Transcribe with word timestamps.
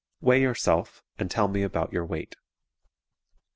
Weigh 0.19 0.41
yourself 0.41 1.03
and 1.19 1.29
tell 1.29 1.47
me 1.47 1.61
about 1.61 1.93
your 1.93 2.03
weight. 2.07 2.35